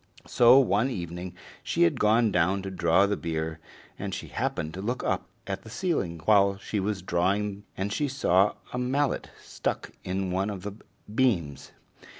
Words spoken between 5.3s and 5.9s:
at the